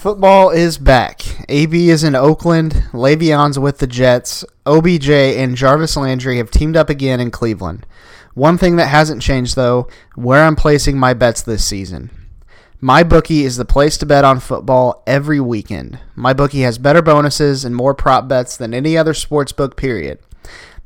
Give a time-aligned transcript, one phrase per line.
[0.00, 1.20] Football is back.
[1.50, 2.72] AB is in Oakland.
[2.92, 4.46] Le'Veon's with the Jets.
[4.64, 7.84] OBJ and Jarvis Landry have teamed up again in Cleveland.
[8.32, 12.08] One thing that hasn't changed, though, where I'm placing my bets this season.
[12.80, 15.98] My bookie is the place to bet on football every weekend.
[16.14, 20.18] My bookie has better bonuses and more prop bets than any other sports book, period.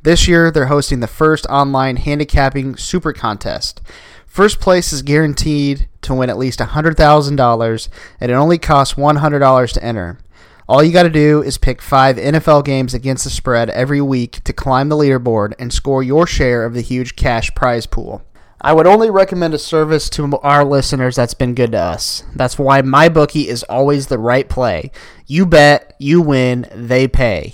[0.03, 3.81] This year, they're hosting the first online handicapping super contest.
[4.35, 7.89] First place is guaranteed to win at least $100,000,
[8.19, 10.17] and it only costs $100 to enter.
[10.67, 14.43] All you got to do is pick five NFL games against the spread every week
[14.43, 18.23] to climb the leaderboard and score your share of the huge cash prize pool.
[18.59, 22.23] I would only recommend a service to our listeners that's been good to us.
[22.35, 24.91] That's why MyBookie is always the right play.
[25.27, 27.53] You bet, you win, they pay.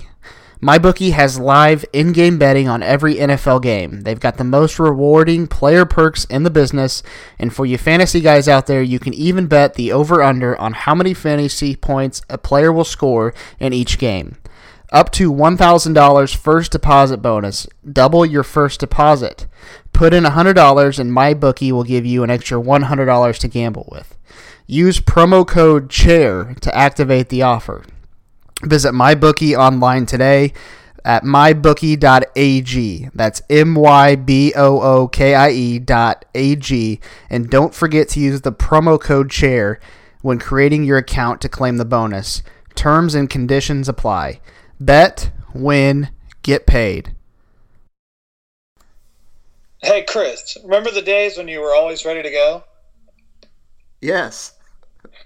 [0.61, 4.01] MyBookie has live in game betting on every NFL game.
[4.01, 7.01] They've got the most rewarding player perks in the business.
[7.39, 10.73] And for you fantasy guys out there, you can even bet the over under on
[10.73, 14.37] how many fantasy points a player will score in each game.
[14.91, 17.65] Up to $1,000 first deposit bonus.
[17.91, 19.47] Double your first deposit.
[19.93, 24.15] Put in $100 and MyBookie will give you an extra $100 to gamble with.
[24.67, 27.83] Use promo code CHAIR to activate the offer.
[28.63, 30.53] Visit MyBookie online today
[31.03, 33.09] at mybookie.ag.
[33.13, 36.99] That's M Y B O O K I E dot A G.
[37.29, 39.79] And don't forget to use the promo code CHAIR
[40.21, 42.43] when creating your account to claim the bonus.
[42.75, 44.39] Terms and conditions apply.
[44.79, 46.09] Bet, win,
[46.43, 47.15] get paid.
[49.81, 52.63] Hey, Chris, remember the days when you were always ready to go?
[53.99, 54.53] Yes.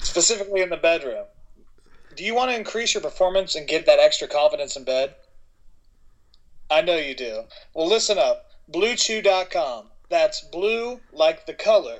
[0.00, 1.24] Specifically in the bedroom.
[2.16, 5.14] Do you want to increase your performance and get that extra confidence in bed?
[6.70, 7.44] I know you do.
[7.74, 8.50] Well, listen up.
[8.72, 9.90] BlueChew.com.
[10.08, 11.98] That's blue like the color.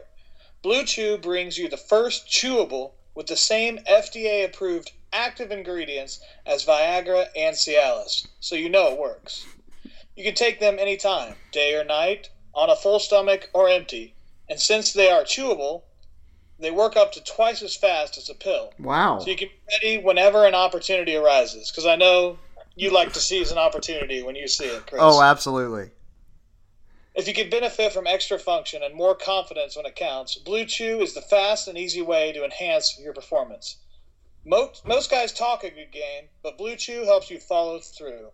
[0.63, 6.65] Blue Chew brings you the first chewable with the same FDA approved active ingredients as
[6.65, 9.45] Viagra and Cialis, so you know it works.
[10.15, 14.15] You can take them anytime, day or night, on a full stomach or empty,
[14.49, 15.83] and since they are chewable,
[16.59, 18.73] they work up to twice as fast as a pill.
[18.79, 19.19] Wow.
[19.19, 21.71] So you can be ready whenever an opportunity arises.
[21.71, 22.39] Because I know
[22.75, 25.01] you like to seize an opportunity when you see it, Chris.
[25.03, 25.91] Oh, absolutely.
[27.15, 31.01] If you could benefit from extra function and more confidence when it counts, Blue Chew
[31.01, 33.79] is the fast and easy way to enhance your performance.
[34.45, 38.33] Most, most guys talk a good game, but Blue Chew helps you follow through.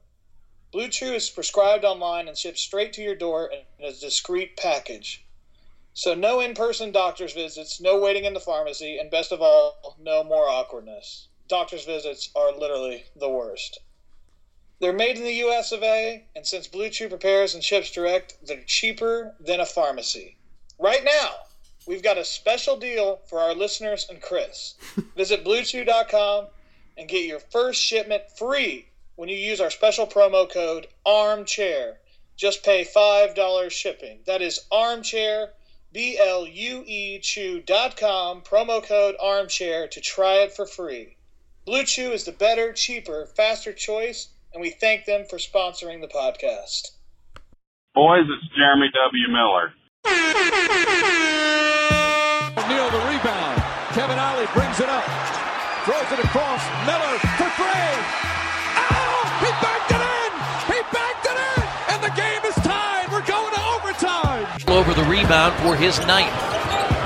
[0.72, 5.24] Blue Chew is prescribed online and shipped straight to your door in a discreet package.
[5.94, 10.24] So no in-person doctor's visits, no waiting in the pharmacy, and best of all, no
[10.24, 11.28] more awkwardness.
[11.48, 13.78] Doctor's visits are literally the worst.
[14.80, 18.38] They're made in the US of A, and since Blue Chew prepares and ships direct,
[18.42, 20.38] they're cheaper than a pharmacy.
[20.78, 21.34] Right now,
[21.86, 24.74] we've got a special deal for our listeners and Chris.
[25.16, 26.46] Visit bluechew.com
[26.96, 31.96] and get your first shipment free when you use our special promo code ARMCHAIR.
[32.36, 34.20] Just pay $5 shipping.
[34.24, 35.50] That is armchair
[35.92, 41.16] B L U E Chew.com, promo code armchair to try it for free.
[41.66, 46.08] Blue Chew is the better, cheaper, faster choice, and we thank them for sponsoring the
[46.08, 46.92] podcast.
[47.94, 49.28] Boys, it's Jeremy W.
[49.28, 49.72] Miller.
[52.68, 53.62] Neal the rebound.
[53.92, 55.04] Kevin Ollie brings it up.
[55.84, 56.64] Throws it across.
[56.86, 58.21] Miller for three.
[64.82, 66.34] Over the rebound for his ninth.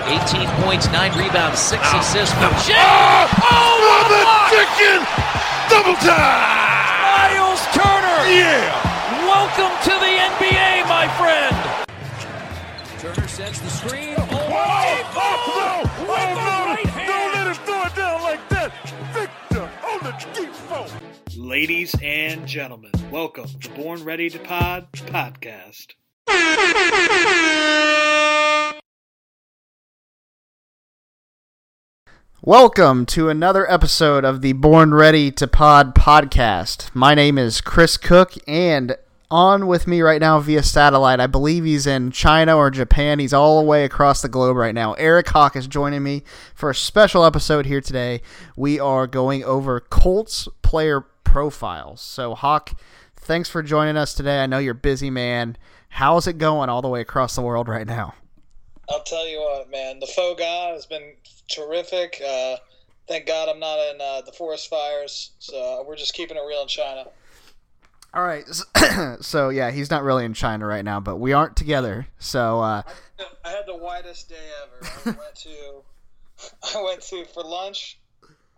[0.08, 2.72] 18 points, 9 rebounds, 6 assists for Jay.
[2.72, 5.04] Oh, what a chicken
[5.68, 6.40] double time.
[7.04, 8.32] Myles Turner.
[8.32, 8.72] Yeah.
[9.28, 11.54] Welcome to the NBA, my friend.
[12.98, 14.14] Turner sets the screen.
[14.16, 14.40] Oh, oh,
[15.12, 16.06] no.
[16.08, 17.04] Oh, no.
[17.06, 18.72] Don't let him throw it down like that.
[19.12, 20.88] Victor on the deep phone.
[21.36, 25.88] Ladies and gentlemen, welcome to Born Ready to Pod podcast.
[32.42, 36.94] Welcome to another episode of the Born Ready to Pod podcast.
[36.94, 38.96] My name is Chris Cook, and
[39.30, 41.18] on with me right now via satellite.
[41.18, 43.18] I believe he's in China or Japan.
[43.18, 44.92] He's all the way across the globe right now.
[44.92, 46.22] Eric Hawk is joining me
[46.54, 48.20] for a special episode here today.
[48.54, 52.00] We are going over Colts player profiles.
[52.00, 52.78] So, Hawk,
[53.16, 54.40] thanks for joining us today.
[54.40, 55.56] I know you're busy, man.
[55.96, 58.12] How's it going all the way across the world right now?
[58.90, 59.98] I'll tell you what, man.
[59.98, 61.14] The faux has been
[61.48, 62.20] terrific.
[62.20, 62.56] Uh,
[63.08, 66.60] thank God I'm not in uh, the forest fires, so we're just keeping it real
[66.60, 67.06] in China.
[68.12, 68.44] All right.
[69.22, 72.06] So yeah, he's not really in China right now, but we aren't together.
[72.18, 72.82] So uh,
[73.44, 74.34] I had the whitest day
[74.64, 74.90] ever.
[75.06, 75.82] I went to,
[76.78, 77.98] I went to for lunch.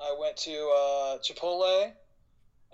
[0.00, 1.93] I went to uh, Chipotle,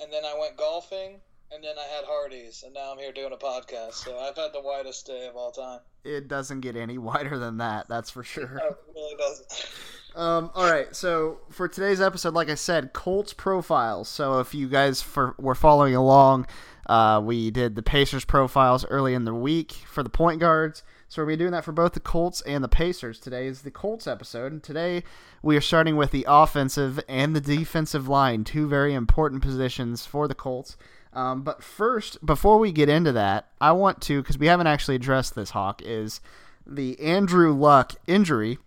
[0.01, 1.21] and then I went golfing,
[1.53, 3.95] and then I had Hardee's, and now I'm here doing a podcast.
[3.95, 5.81] So I've had the whitest day of all time.
[6.05, 7.89] it doesn't get any wider than that.
[7.89, 8.61] That's for sure.
[8.61, 9.69] No, it really doesn't.
[10.15, 14.09] Um, all right, so for today's episode, like I said, Colts profiles.
[14.09, 16.47] So if you guys for, were following along,
[16.87, 20.85] uh, we did the Pacers profiles early in the week for the point guards.
[21.09, 23.19] So we're doing that for both the Colts and the Pacers.
[23.21, 25.03] Today is the Colts episode, and today
[25.43, 30.27] we are starting with the offensive and the defensive line, two very important positions for
[30.27, 30.77] the Colts.
[31.15, 34.97] Um, but first, before we get into that, I want to because we haven't actually
[34.97, 36.21] addressed this Hawk is
[36.67, 38.59] the Andrew Luck injury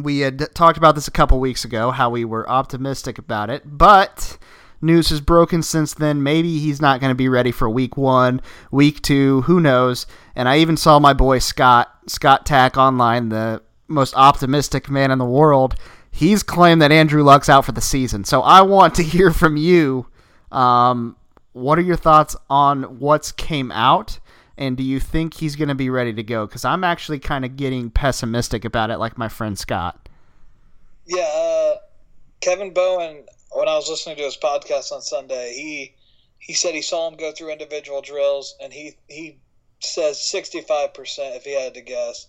[0.00, 3.62] we had talked about this a couple weeks ago, how we were optimistic about it,
[3.64, 4.38] but
[4.80, 6.22] news has broken since then.
[6.22, 8.40] Maybe he's not going to be ready for week one,
[8.70, 10.06] week two, who knows?
[10.34, 15.18] And I even saw my boy Scott, Scott Tack online, the most optimistic man in
[15.18, 15.74] the world.
[16.10, 18.24] He's claimed that Andrew Luck's out for the season.
[18.24, 20.06] So I want to hear from you.
[20.50, 21.16] Um,
[21.52, 24.18] what are your thoughts on what's came out?
[24.56, 26.46] And do you think he's going to be ready to go?
[26.46, 30.08] Because I'm actually kind of getting pessimistic about it, like my friend Scott.
[31.06, 31.74] Yeah, uh,
[32.40, 33.24] Kevin Bowen.
[33.54, 35.94] When I was listening to his podcast on Sunday, he
[36.38, 39.38] he said he saw him go through individual drills, and he he
[39.80, 42.28] says sixty five percent if he had to guess.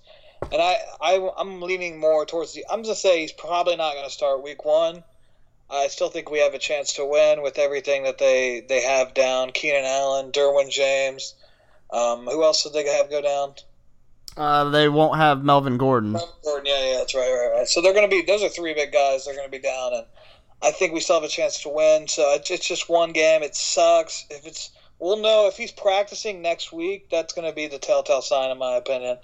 [0.52, 2.66] And I, I I'm leaning more towards the.
[2.70, 5.04] I'm gonna say he's probably not going to start week one.
[5.74, 9.14] I still think we have a chance to win with everything that they they have
[9.14, 9.52] down.
[9.52, 11.36] Keenan Allen, Derwin James.
[11.92, 13.56] Um, who else did they have go down?
[14.36, 16.14] Uh, they won't have Melvin Gordon.
[16.44, 17.68] Gordon, yeah, yeah, that's right, right, right.
[17.68, 19.26] So they're going to be those are three big guys.
[19.26, 20.06] They're going to be down, and
[20.62, 22.08] I think we still have a chance to win.
[22.08, 23.44] So it's, it's just one game.
[23.44, 24.26] It sucks.
[24.30, 27.10] If it's we'll know if he's practicing next week.
[27.10, 29.18] That's going to be the telltale sign, in my opinion.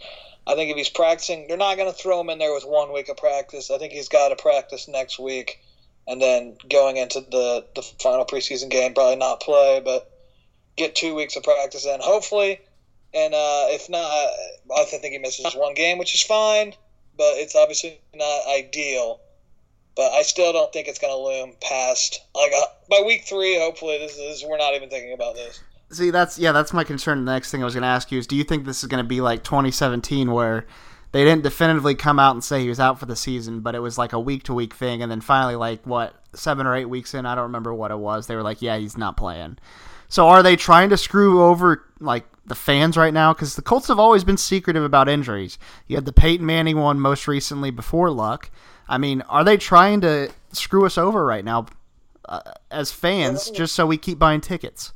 [0.46, 2.92] I think if he's practicing, they're not going to throw him in there with one
[2.94, 3.72] week of practice.
[3.72, 5.60] I think he's got to practice next week,
[6.09, 10.11] and then going into the the final preseason game, probably not play, but
[10.75, 12.59] get two weeks of practice in, hopefully.
[13.13, 14.09] And uh, if not,
[14.75, 16.73] I think he misses one game, which is fine,
[17.15, 19.21] but it's obviously not ideal.
[19.95, 23.57] But I still don't think it's going to loom past like uh, by week three.
[23.59, 25.62] Hopefully, this is we're not even thinking about this.
[25.91, 27.25] See, that's yeah, that's my concern.
[27.25, 28.89] The next thing I was going to ask you is, do you think this is
[28.89, 30.65] going to be like 2017, where
[31.11, 33.79] they didn't definitively come out and say he was out for the season, but it
[33.79, 36.85] was like a week to week thing, and then finally, like what seven or eight
[36.85, 39.57] weeks in, I don't remember what it was, they were like, yeah, he's not playing.
[40.07, 43.33] So are they trying to screw over like the fans right now?
[43.33, 45.57] Because the Colts have always been secretive about injuries.
[45.88, 48.50] You had the Peyton Manning one most recently before Luck.
[48.88, 51.67] I mean, are they trying to screw us over right now
[52.25, 52.41] uh,
[52.71, 54.94] as fans just so we keep buying tickets?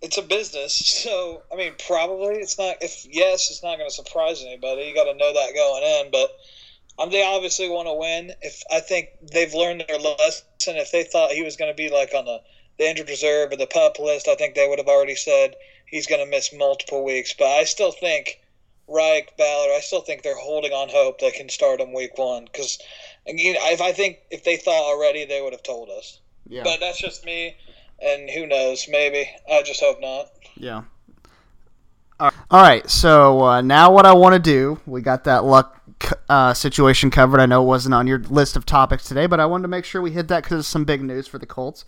[0.00, 2.76] It's a business, so I mean, probably it's not.
[2.80, 4.82] If yes, it's not going to surprise anybody.
[4.82, 6.30] You got to know that going in, but.
[7.00, 8.32] Um, they obviously want to win.
[8.42, 11.88] If I think they've learned their lesson, if they thought he was going to be
[11.88, 12.40] like on the
[12.78, 15.56] the injured reserve or the pup list, I think they would have already said
[15.86, 17.34] he's going to miss multiple weeks.
[17.36, 18.40] But I still think
[18.86, 22.44] Reich, Ballard, I still think they're holding on hope they can start him week one.
[22.44, 22.78] Because
[23.26, 26.20] know, if I think if they thought already, they would have told us.
[26.48, 26.64] Yeah.
[26.64, 27.56] But that's just me,
[28.00, 28.86] and who knows?
[28.88, 30.30] Maybe I just hope not.
[30.56, 30.82] Yeah.
[32.20, 35.80] All right, so uh, now what I want to do, we got that luck
[36.28, 37.38] uh, situation covered.
[37.38, 39.84] I know it wasn't on your list of topics today, but I wanted to make
[39.84, 41.84] sure we hit that because it's some big news for the Colts.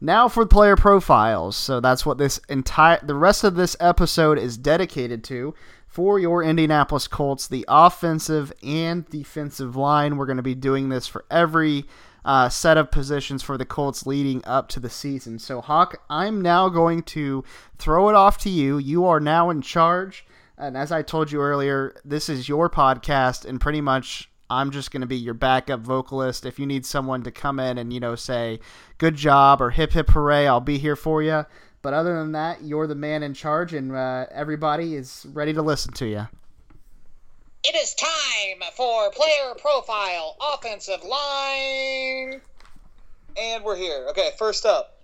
[0.00, 1.56] Now for player profiles.
[1.56, 5.54] So that's what this entire the rest of this episode is dedicated to
[5.86, 10.16] for your Indianapolis Colts, the offensive and defensive line.
[10.16, 11.84] We're going to be doing this for every
[12.28, 15.38] uh, set of positions for the Colts leading up to the season.
[15.38, 17.42] So Hawk, I'm now going to
[17.78, 18.76] throw it off to you.
[18.76, 20.26] You are now in charge.
[20.58, 24.90] And as I told you earlier, this is your podcast, and pretty much I'm just
[24.90, 26.44] going to be your backup vocalist.
[26.44, 28.60] If you need someone to come in and, you know, say,
[28.98, 31.46] good job or hip hip hooray, I'll be here for you.
[31.80, 35.62] But other than that, you're the man in charge, and uh, everybody is ready to
[35.62, 36.28] listen to you.
[37.64, 42.40] It is time for player profile offensive line.
[43.36, 44.06] And we're here.
[44.10, 44.94] Okay, first up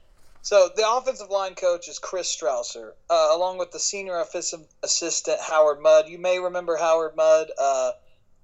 [0.43, 5.41] So the offensive line coach is Chris Strausser, uh, along with the senior offensive assistant
[5.41, 6.09] Howard Mudd.
[6.09, 7.93] You may remember Howard Mudd uh,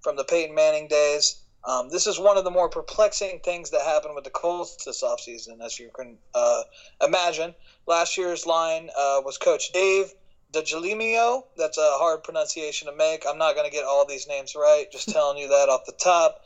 [0.00, 1.40] from the Peyton Manning days.
[1.64, 5.04] Um, this is one of the more perplexing things that happened with the Colts this
[5.04, 6.62] offseason, as you can uh,
[7.04, 7.54] imagine.
[7.86, 10.12] Last year's line uh, was Coach Dave
[10.52, 11.45] DeGilimio.
[11.57, 13.25] That's a hard pronunciation to make.
[13.28, 15.92] I'm not going to get all these names right, just telling you that off the
[15.92, 16.37] top.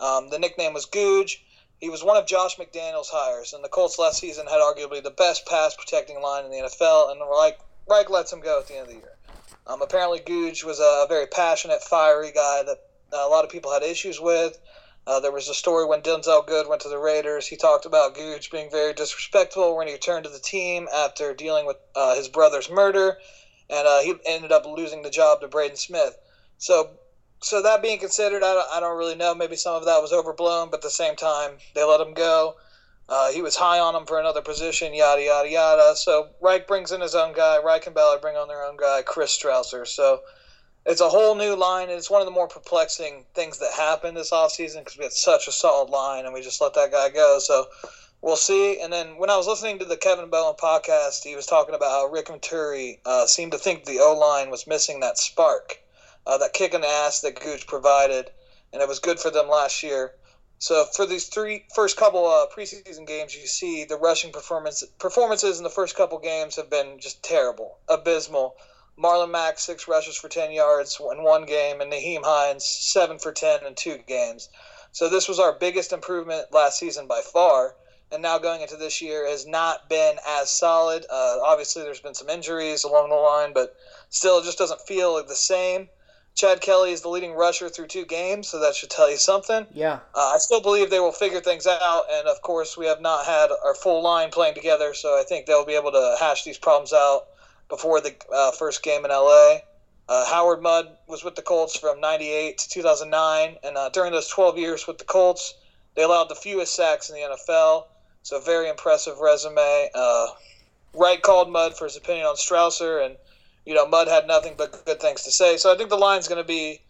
[0.00, 1.36] Um, the nickname was Googe.
[1.80, 5.10] He was one of Josh McDaniels' hires, and the Colts last season had arguably the
[5.10, 8.74] best pass protecting line in the NFL, and Reich, Reich lets him go at the
[8.74, 9.18] end of the year.
[9.66, 12.78] Um, apparently, Googe was a very passionate, fiery guy that
[13.12, 14.58] uh, a lot of people had issues with.
[15.06, 17.46] Uh, there was a story when Denzelle Good went to the Raiders.
[17.46, 21.66] He talked about Googe being very disrespectful when he returned to the team after dealing
[21.66, 23.18] with uh, his brother's murder,
[23.70, 26.16] and uh, he ended up losing the job to Braden Smith.
[26.58, 26.98] So
[27.42, 29.34] so that being considered, I don't, I don't really know.
[29.34, 32.54] Maybe some of that was overblown, but at the same time, they let him go.
[33.06, 35.94] Uh, he was high on him for another position, yada, yada, yada.
[35.94, 37.58] So Reich brings in his own guy.
[37.58, 39.86] Reich and Ballard bring on their own guy, Chris Strausser.
[39.86, 40.22] So
[40.86, 44.16] it's a whole new line, and it's one of the more perplexing things that happened
[44.16, 47.10] this offseason because we had such a solid line, and we just let that guy
[47.10, 47.38] go.
[47.38, 47.66] So
[48.24, 48.80] we'll see.
[48.80, 51.90] And then when I was listening to the Kevin Bowen podcast, he was talking about
[51.90, 55.78] how Rick Venturi uh, seemed to think the O line was missing that spark
[56.26, 58.30] uh, that kick in the ass that Gooch provided,
[58.72, 60.14] and it was good for them last year.
[60.58, 65.58] So for these three first couple uh, preseason games, you see the rushing performance performances
[65.58, 68.54] in the first couple games have been just terrible, abysmal.
[68.98, 73.32] Marlon Mack six rushes for ten yards in one game, and Nyheim Hines seven for
[73.32, 74.48] ten in two games.
[74.92, 77.74] So this was our biggest improvement last season by far,
[78.12, 81.04] and now going into this year has not been as solid.
[81.10, 83.76] Uh, obviously, there's been some injuries along the line, but
[84.08, 85.88] still, it just doesn't feel like the same.
[86.34, 89.66] Chad Kelly is the leading rusher through two games, so that should tell you something.
[89.72, 90.00] Yeah.
[90.14, 93.24] Uh, I still believe they will figure things out, and of course, we have not
[93.24, 96.58] had our full line playing together, so I think they'll be able to hash these
[96.58, 97.26] problems out
[97.68, 99.58] before the uh, first game in LA.
[100.08, 104.28] Uh, Howard Mudd was with the Colts from 98 to 2009, and uh, during those
[104.28, 105.54] 12 years with the Colts,
[105.94, 107.86] they allowed the fewest sacks in the NFL,
[108.24, 109.90] so very impressive resume.
[109.94, 110.26] Uh,
[110.94, 113.16] Reich called Mudd for his opinion on Strausser, and
[113.64, 115.56] you know, Mudd had nothing but good things to say.
[115.56, 116.80] So I think the line's going to be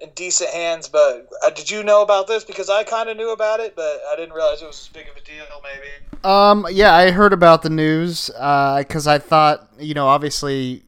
[0.00, 0.88] in decent hands.
[0.88, 2.44] But uh, did you know about this?
[2.44, 5.08] Because I kind of knew about it, but I didn't realize it was as big
[5.08, 5.44] of a deal.
[5.62, 6.20] Maybe.
[6.24, 6.66] Um.
[6.70, 10.82] Yeah, I heard about the news because uh, I thought, you know, obviously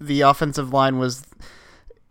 [0.00, 1.26] the offensive line was.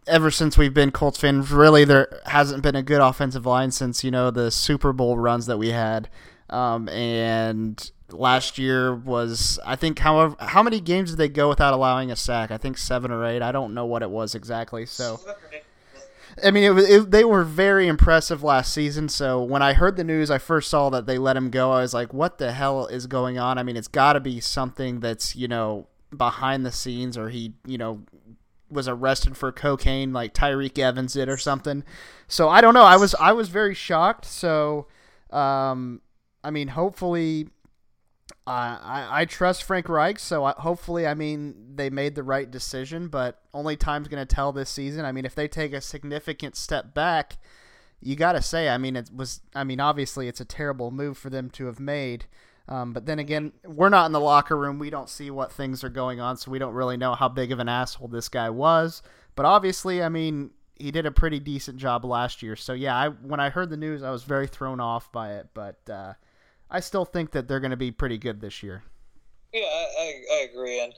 [0.07, 4.03] Ever since we've been Colts fans, really there hasn't been a good offensive line since
[4.03, 6.09] you know the Super Bowl runs that we had,
[6.49, 11.73] um, and last year was I think however how many games did they go without
[11.73, 12.51] allowing a sack?
[12.51, 13.41] I think seven or eight.
[13.41, 14.85] I don't know what it was exactly.
[14.85, 15.19] So
[16.43, 19.09] I mean, it, it, they were very impressive last season.
[19.09, 21.71] So when I heard the news, I first saw that they let him go.
[21.71, 24.39] I was like, "What the hell is going on?" I mean, it's got to be
[24.39, 28.03] something that's you know behind the scenes, or he you know
[28.69, 31.83] was arrested for cocaine like Tyreek Evans did, or something.
[32.27, 32.83] So I don't know.
[32.83, 34.25] I was I was very shocked.
[34.25, 34.87] So,
[35.31, 36.01] um,
[36.43, 37.49] I mean, hopefully
[38.47, 42.49] uh, I, I trust Frank Reich, so I, hopefully, I mean, they made the right
[42.49, 45.05] decision, but only time's going to tell this season.
[45.05, 47.37] I mean, if they take a significant step back,
[48.01, 51.17] you got to say, I mean, it was, I mean, obviously, it's a terrible move
[51.17, 52.25] for them to have made.
[52.67, 54.79] Um, but then again, we're not in the locker room.
[54.79, 57.51] We don't see what things are going on, so we don't really know how big
[57.51, 59.01] of an asshole this guy was.
[59.35, 62.55] But obviously, I mean, he did a pretty decent job last year.
[62.55, 65.47] So yeah, I when I heard the news, I was very thrown off by it.
[65.53, 66.13] But uh,
[66.71, 68.83] I still think that they're going to be pretty good this year.
[69.53, 70.79] Yeah, I, I, agree.
[70.83, 70.93] And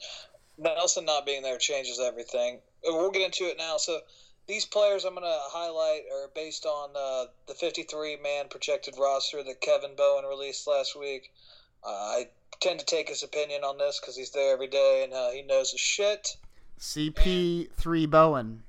[0.58, 2.60] Nelson not being there changes everything.
[2.84, 3.78] We'll get into it now.
[3.78, 4.00] So
[4.48, 9.44] these players I'm going to highlight are based on uh, the 53 man projected roster
[9.44, 11.32] that Kevin Bowen released last week.
[11.84, 12.28] Uh, I
[12.60, 15.42] tend to take his opinion on this because he's there every day and uh, he
[15.42, 16.36] knows his shit.
[16.80, 18.63] CP3 and, Bowen.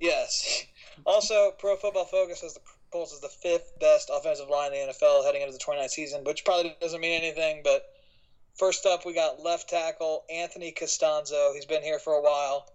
[0.00, 0.66] Yes.
[1.06, 2.60] Also, Pro Football Focus has the
[2.94, 6.44] Is the fifth best offensive line in the NFL heading into the 29th season, which
[6.44, 7.60] probably doesn't mean anything.
[7.64, 7.82] But
[8.56, 11.52] first up, we got left tackle Anthony Castonzo.
[11.54, 12.66] He's been here for a while.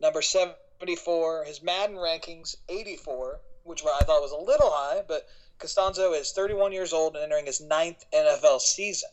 [0.00, 1.44] Number 74.
[1.44, 5.26] His Madden rankings 84, which I thought was a little high, but
[5.58, 9.10] Castonzo is 31 years old and entering his ninth NFL season.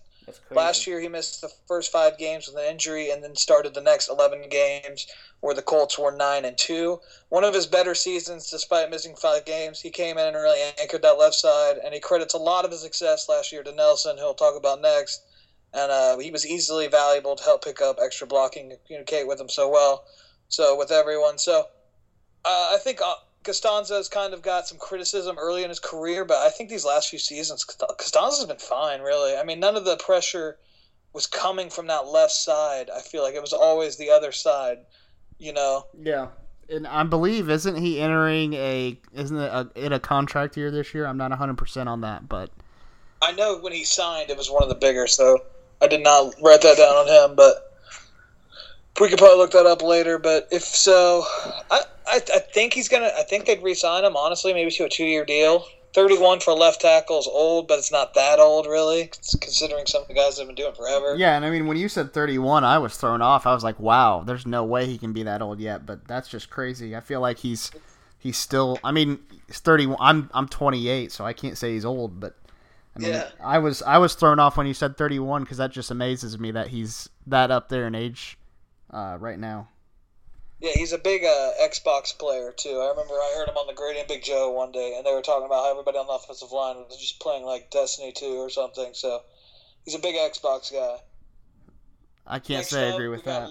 [0.51, 3.81] Last year, he missed the first five games with an injury, and then started the
[3.81, 5.07] next 11 games,
[5.39, 6.99] where the Colts were nine and two.
[7.29, 9.79] One of his better seasons, despite missing five games.
[9.81, 12.71] He came in and really anchored that left side, and he credits a lot of
[12.71, 15.23] his success last year to Nelson, who we'll talk about next.
[15.73, 19.49] And uh, he was easily valuable to help pick up extra blocking, communicate with him
[19.49, 20.03] so well,
[20.49, 21.37] so with everyone.
[21.37, 21.61] So
[22.43, 22.99] uh, I think.
[23.43, 27.09] Castonzo's kind of got some criticism early in his career, but I think these last
[27.09, 29.35] few seasons, Castonzo's been fine, really.
[29.35, 30.57] I mean, none of the pressure
[31.13, 32.89] was coming from that left side.
[32.95, 34.79] I feel like it was always the other side.
[35.39, 35.87] You know.
[35.99, 36.27] Yeah.
[36.69, 40.93] And I believe isn't he entering a isn't it a, in a contract year this
[40.93, 41.05] year?
[41.05, 42.49] I'm not 100 percent on that, but
[43.21, 45.43] I know when he signed, it was one of the bigger, so
[45.81, 47.35] I did not write that down on him.
[47.35, 47.77] But
[48.99, 50.17] we could probably look that up later.
[50.17, 51.25] But if so,
[51.69, 51.81] I
[52.11, 53.11] I, I think he's gonna.
[53.17, 54.15] I think they'd re-sign him.
[54.15, 55.65] Honestly, maybe to a two-year deal.
[55.93, 60.07] 31 for left tackle is old, but it's not that old, really, considering some of
[60.07, 61.15] the guys have been doing forever.
[61.17, 63.45] Yeah, and I mean, when you said 31, I was thrown off.
[63.45, 66.29] I was like, wow, there's no way he can be that old yet, but that's
[66.29, 66.95] just crazy.
[66.95, 67.71] I feel like he's
[68.17, 69.97] he's still I mean, he's 31.
[69.99, 72.37] I'm I'm 28, so I can't say he's old, but
[72.95, 73.27] I mean, Yeah.
[73.43, 76.51] I was I was thrown off when you said 31 cuz that just amazes me
[76.51, 78.37] that he's that up there in age
[78.91, 79.67] uh, right now.
[80.61, 82.79] Yeah, he's a big uh, Xbox player too.
[82.79, 85.11] I remember I heard him on the Grady and Big Joe one day, and they
[85.11, 88.25] were talking about how everybody on the offensive line was just playing like Destiny 2
[88.37, 88.93] or something.
[88.93, 89.23] So
[89.83, 90.97] he's a big Xbox guy.
[92.27, 93.49] I can't Next say I agree with that.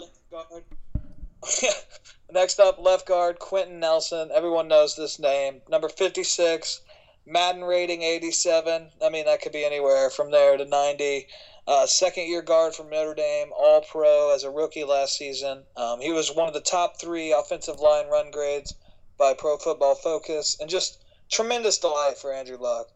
[2.33, 4.31] Next up, left guard Quenton Nelson.
[4.33, 5.62] Everyone knows this name.
[5.69, 6.81] Number 56,
[7.30, 8.90] Madden rating 87.
[9.00, 11.28] I mean, that could be anywhere from there to 90.
[11.64, 15.64] Uh, second year guard from Notre Dame, all pro as a rookie last season.
[15.76, 18.75] Um, he was one of the top three offensive line run grades
[19.16, 22.88] by Pro Football Focus, and just tremendous delight for Andrew Luck.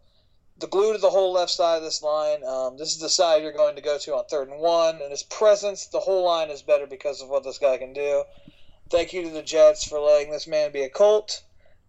[0.58, 2.42] The glue to the whole left side of this line.
[2.42, 5.12] Um, this is the side you're going to go to on third and one, and
[5.12, 8.24] his presence, the whole line is better because of what this guy can do.
[8.90, 11.42] Thank you to the Jets for letting this man be a Colt.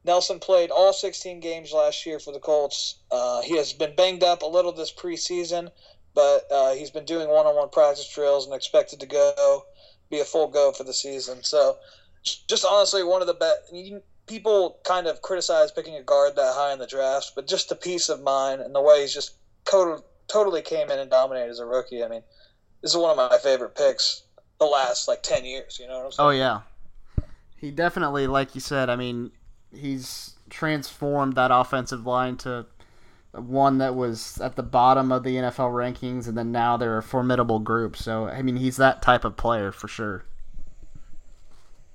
[0.06, 3.00] Nelson played all 16 games last year for the Colts.
[3.12, 5.72] Uh, he has been banged up a little this preseason,
[6.14, 9.66] but uh, he's been doing one-on-one practice drills and expected to go
[10.12, 11.44] be a full go for the season.
[11.44, 11.78] So,
[12.24, 13.74] just honestly, one of the best.
[14.28, 17.76] People kind of criticize picking a guard that high in the draft, but just the
[17.76, 19.36] peace of mind and the way he's just
[19.66, 22.04] total, totally came in and dominated as a rookie.
[22.04, 22.24] I mean,
[22.82, 24.24] this is one of my favorite picks
[24.60, 25.78] the last like 10 years.
[25.80, 26.28] You know what I'm saying?
[26.28, 26.62] Oh yeah.
[27.56, 29.32] He definitely like you said, I mean,
[29.76, 32.66] he's transformed that offensive line to
[33.32, 37.04] one that was at the bottom of the NFL rankings and then now they're a
[37.04, 37.98] formidable group.
[37.98, 40.26] So, I mean, he's that type of player for sure.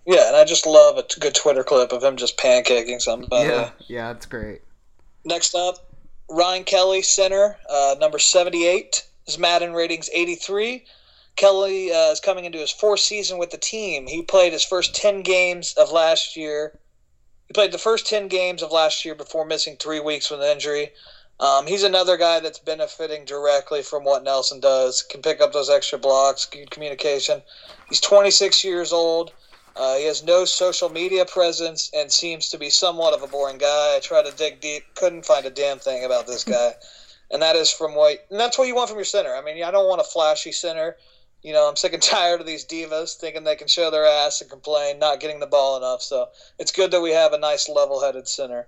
[0.06, 3.48] Yeah, and I just love a good Twitter clip of him just pancaking somebody.
[3.48, 4.62] Yeah, yeah, that's great.
[5.24, 5.76] Next up,
[6.28, 9.06] Ryan Kelly, center, uh, number 78.
[9.26, 10.84] His Madden rating's 83.
[11.36, 14.06] Kelly uh, is coming into his fourth season with the team.
[14.06, 16.78] He played his first 10 games of last year.
[17.50, 20.46] He played the first 10 games of last year before missing three weeks with an
[20.46, 20.92] injury.
[21.40, 25.02] Um, he's another guy that's benefiting directly from what Nelson does.
[25.02, 27.42] Can pick up those extra blocks, good communication.
[27.88, 29.32] He's 26 years old.
[29.74, 33.58] Uh, he has no social media presence and seems to be somewhat of a boring
[33.58, 33.96] guy.
[33.96, 36.76] I tried to dig deep, couldn't find a damn thing about this guy.
[37.32, 39.34] and that is from what, and that's what you want from your center.
[39.34, 40.96] I mean, I don't want a flashy center.
[41.42, 44.40] You know, I'm sick and tired of these divas thinking they can show their ass
[44.40, 46.02] and complain, not getting the ball enough.
[46.02, 48.66] So it's good that we have a nice level headed center.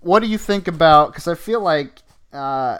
[0.00, 1.12] What do you think about?
[1.12, 2.78] Because I feel like uh,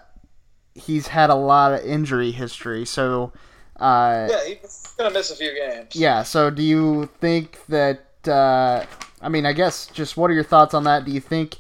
[0.75, 2.85] he's had a lot of injury history.
[2.85, 3.33] So,
[3.79, 5.95] uh, yeah, he's going to miss a few games.
[5.95, 6.23] Yeah.
[6.23, 8.07] So, do you think that?
[8.27, 8.85] Uh,
[9.21, 11.05] I mean, I guess just what are your thoughts on that?
[11.05, 11.57] Do you think?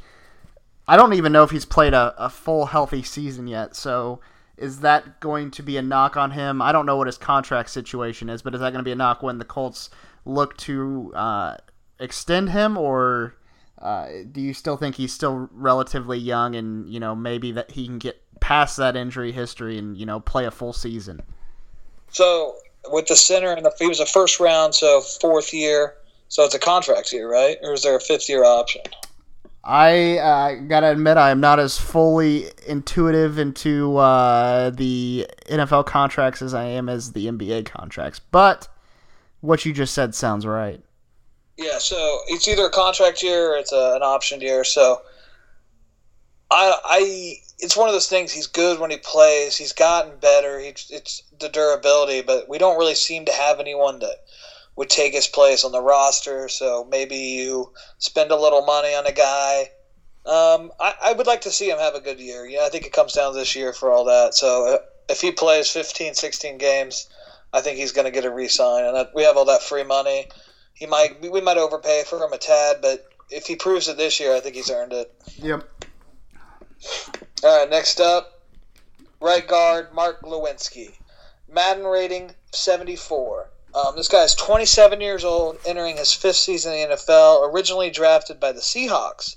[0.88, 3.77] I don't even know if he's played a, a full healthy season yet.
[3.77, 4.21] So,
[4.62, 6.62] is that going to be a knock on him?
[6.62, 8.96] I don't know what his contract situation is, but is that going to be a
[8.96, 9.90] knock when the Colts
[10.25, 11.57] look to uh,
[11.98, 13.35] extend him, or
[13.79, 17.87] uh, do you still think he's still relatively young and you know maybe that he
[17.87, 21.20] can get past that injury history and you know play a full season?
[22.11, 22.55] So
[22.92, 25.94] with the center and the he was a first round, so fourth year,
[26.29, 27.59] so it's a contract year, right?
[27.64, 28.83] Or is there a fifth year option?
[29.64, 36.42] I uh, gotta admit, I am not as fully intuitive into uh, the NFL contracts
[36.42, 38.68] as I am as the NBA contracts, but
[39.40, 40.81] what you just said sounds right.
[41.57, 44.64] Yeah, so it's either a contract year or it's a, an option year.
[44.64, 45.03] So
[46.51, 48.33] I, I, it's one of those things.
[48.33, 49.57] He's good when he plays.
[49.57, 50.59] He's gotten better.
[50.59, 54.25] He, it's the durability, but we don't really seem to have anyone that
[54.77, 56.49] would take his place on the roster.
[56.49, 59.71] So maybe you spend a little money on a guy.
[60.25, 62.47] Um, I, I would like to see him have a good year.
[62.47, 64.35] Yeah, I think it comes down this year for all that.
[64.35, 67.09] So uh, if he plays 15, 16 games,
[67.53, 70.29] I think he's going to get a re-sign, and we have all that free money.
[70.73, 74.19] He might we might overpay for him a tad, but if he proves it this
[74.19, 75.13] year, I think he's earned it.
[75.37, 75.69] Yep.
[77.45, 78.41] All right, next up,
[79.21, 80.93] right guard Mark Glowinski,
[81.49, 83.51] Madden rating 74.
[83.75, 87.51] Um, this guy is 27 years old, entering his fifth season in the NFL.
[87.51, 89.37] Originally drafted by the Seahawks,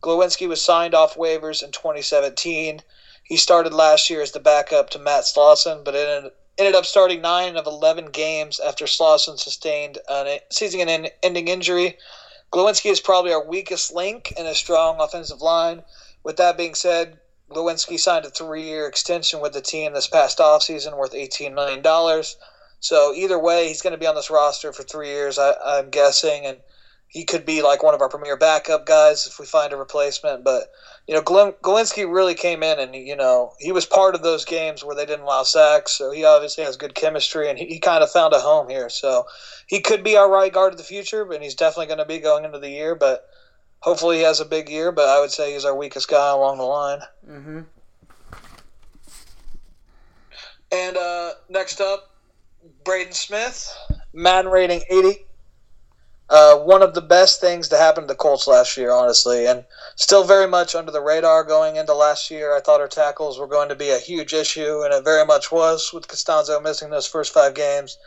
[0.00, 2.82] Glowinski was signed off waivers in 2017.
[3.24, 7.20] He started last year as the backup to Matt Slauson, but ended, ended up starting
[7.20, 11.98] nine of 11 games after Slauson sustained a season-ending injury.
[12.50, 15.82] Glowinski is probably our weakest link in a strong offensive line.
[16.22, 17.18] With that being said,
[17.50, 21.82] Glowinski signed a three-year extension with the team this past offseason worth $18 million.
[22.80, 25.90] So either way, he's going to be on this roster for three years, I, I'm
[25.90, 26.58] guessing, and
[27.08, 30.44] he could be like one of our premier backup guys if we find a replacement.
[30.44, 30.70] But
[31.06, 34.44] you know, Glen, Glowinski really came in, and you know, he was part of those
[34.44, 37.80] games where they didn't allow sacks, so he obviously has good chemistry, and he, he
[37.80, 38.90] kind of found a home here.
[38.90, 39.24] So
[39.66, 42.18] he could be our right guard of the future, but he's definitely going to be
[42.18, 42.94] going into the year.
[42.94, 43.26] But
[43.80, 44.92] hopefully, he has a big year.
[44.92, 47.00] But I would say he's our weakest guy along the line.
[47.26, 47.60] Mm-hmm.
[50.70, 52.17] And uh, next up,
[52.88, 53.76] Braden Smith,
[54.14, 55.26] man rating 80.
[56.30, 59.66] Uh, one of the best things to happen to the Colts last year, honestly, and
[59.96, 62.56] still very much under the radar going into last year.
[62.56, 65.52] I thought our tackles were going to be a huge issue, and it very much
[65.52, 67.98] was with Castonzo missing those first five games.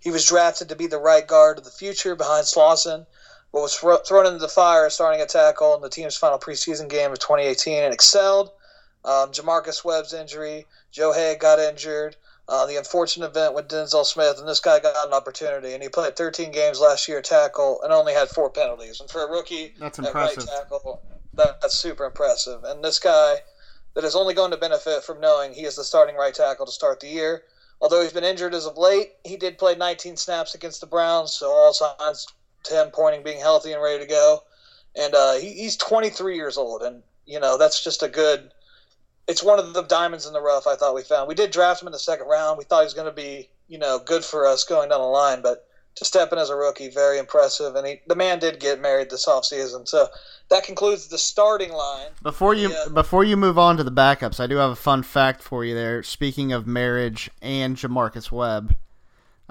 [0.00, 3.04] He was drafted to be the right guard of the future behind Slauson,
[3.52, 7.12] but was thrown into the fire starting a tackle in the team's final preseason game
[7.12, 8.50] of 2018 and excelled.
[9.04, 12.16] Um, J'Marcus Webb's injury, Joe Haeg got injured.
[12.48, 15.88] Uh, the unfortunate event with Denzel Smith, and this guy got an opportunity, and he
[15.88, 19.00] played 13 games last year tackle and only had four penalties.
[19.00, 20.48] And for a rookie, That's at impressive.
[20.48, 21.00] Right tackle,
[21.34, 22.64] that, that's super impressive.
[22.64, 23.36] And this guy
[23.94, 26.72] that is only going to benefit from knowing he is the starting right tackle to
[26.72, 27.42] start the year.
[27.80, 31.32] Although he's been injured as of late, he did play 19 snaps against the Browns,
[31.32, 32.26] so all signs
[32.64, 34.44] to him pointing being healthy and ready to go.
[34.94, 38.52] And uh, he, he's 23 years old, and you know that's just a good
[39.28, 41.28] it's one of the diamonds in the rough I thought we found.
[41.28, 42.58] We did draft him in the second round.
[42.58, 45.06] We thought he was going to be, you know, good for us going down the
[45.06, 47.76] line, but to step in as a rookie, very impressive.
[47.76, 49.86] And he, the man did get married this offseason.
[49.86, 50.08] So
[50.48, 52.08] that concludes the starting line.
[52.22, 52.86] Before you Yeah.
[52.92, 55.74] before you move on to the backups, I do have a fun fact for you
[55.74, 56.02] there.
[56.02, 58.74] Speaking of marriage and J'Marcus Webb,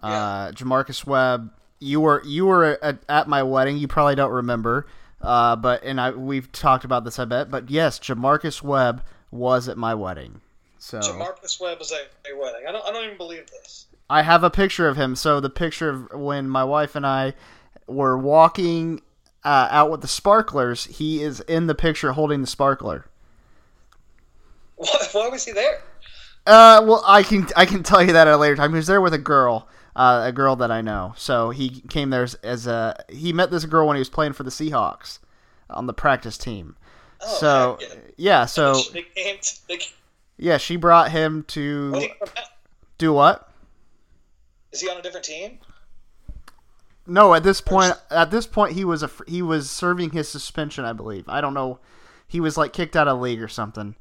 [0.01, 3.77] uh, J'Marcus Webb, you were you were at, at my wedding.
[3.77, 4.87] You probably don't remember,
[5.21, 7.51] uh, but and I we've talked about this, I bet.
[7.51, 10.41] But yes, J'Marcus Webb was at my wedding.
[10.77, 12.65] So J'Marcus Webb was at a wedding.
[12.67, 13.85] I don't, I don't even believe this.
[14.09, 15.15] I have a picture of him.
[15.15, 17.33] So the picture of when my wife and I
[17.87, 19.01] were walking
[19.43, 23.05] uh, out with the sparklers, he is in the picture holding the sparkler.
[24.75, 25.81] Why, why was he there?
[26.45, 28.71] Uh, well, I can I can tell you that at a later time.
[28.71, 31.13] He was there with a girl, uh, a girl that I know.
[31.15, 34.33] So he came there as, as a he met this girl when he was playing
[34.33, 35.19] for the Seahawks
[35.69, 36.75] on the practice team.
[37.23, 37.87] Oh, so yeah.
[38.17, 39.79] yeah, so They came to- they-
[40.37, 42.07] yeah, she brought him to
[42.97, 43.47] do what?
[44.71, 45.59] is he on a different team?
[47.05, 50.85] No, at this point, at this point, he was a he was serving his suspension,
[50.85, 51.27] I believe.
[51.27, 51.79] I don't know.
[52.27, 53.95] He was like kicked out of league or something,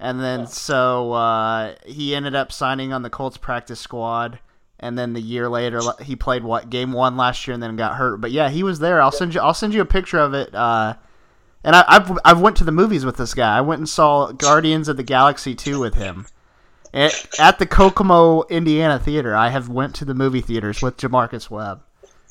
[0.00, 4.38] and then so uh, he ended up signing on the Colts practice squad.
[4.78, 7.96] And then the year later, he played what game one last year, and then got
[7.96, 8.20] hurt.
[8.20, 9.00] But yeah, he was there.
[9.00, 9.40] I'll send you.
[9.40, 10.54] I'll send you a picture of it.
[10.54, 10.96] Uh,
[11.66, 13.58] and I, I've I've went to the movies with this guy.
[13.58, 16.26] I went and saw Guardians of the Galaxy two with him.
[16.94, 21.50] At, at the Kokomo, Indiana theater, I have went to the movie theaters with J'Marcus
[21.50, 21.82] Webb.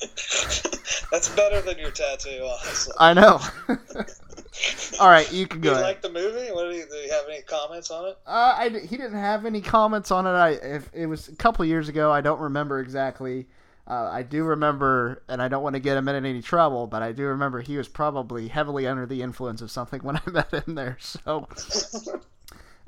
[1.12, 2.94] That's better than your tattoo, honestly.
[2.98, 3.40] I know.
[5.00, 6.50] All right, you can go you like the movie?
[6.50, 8.18] What do you, do you have any comments on it?
[8.26, 10.30] Uh, I, he didn't have any comments on it.
[10.30, 12.10] I if it was a couple years ago.
[12.10, 13.46] I don't remember exactly.
[13.88, 17.02] Uh, I do remember, and I don't want to get him in any trouble, but
[17.02, 20.52] I do remember he was probably heavily under the influence of something when I met
[20.52, 20.96] him there.
[21.00, 21.46] So,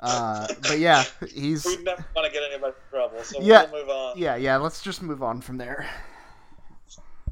[0.01, 3.81] uh, but yeah, he's We never want to get anybody in trouble, so yeah, we'll
[3.81, 4.17] move on.
[4.17, 4.57] yeah, yeah.
[4.57, 5.89] Let's just move on from there.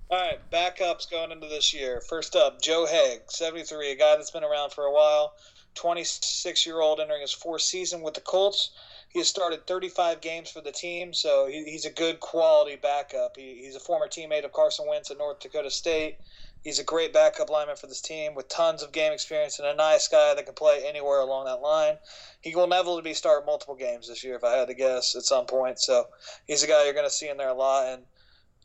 [0.10, 2.00] All right, backups going into this year.
[2.08, 5.34] First up, Joe Haeg, 73, a guy that's been around for a while,
[5.76, 8.72] 26 year old entering his fourth season with the Colts.
[9.10, 13.38] He has started 35 games for the team, so he, he's a good quality backup.
[13.38, 16.18] He, he's a former teammate of Carson Wentz at North Dakota State.
[16.64, 19.76] He's a great backup lineman for this team with tons of game experience and a
[19.76, 21.98] nice guy that can play anywhere along that line.
[22.42, 25.46] He will inevitably start multiple games this year, if I had to guess, at some
[25.46, 25.80] point.
[25.80, 26.08] So
[26.46, 27.88] he's a guy you're going to see in there a lot.
[27.88, 28.04] And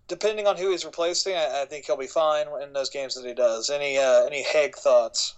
[0.08, 3.26] depending on who he's replacing, I, I think he'll be fine in those games that
[3.26, 3.70] he does.
[3.70, 5.34] Any uh, any Haeg thoughts?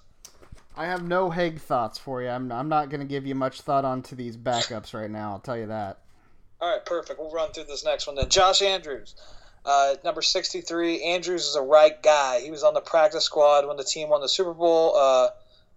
[0.76, 2.28] I have no Haeg thoughts for you.
[2.28, 5.32] I'm, I'm not going to give you much thought onto these backups right now.
[5.32, 5.98] I'll tell you that.
[6.60, 7.20] All right, perfect.
[7.20, 8.28] We'll run through this next one then.
[8.28, 9.14] Josh Andrews,
[9.64, 11.02] uh, number 63.
[11.02, 12.40] Andrews is a right guy.
[12.40, 15.28] He was on the practice squad when the team won the Super Bowl uh,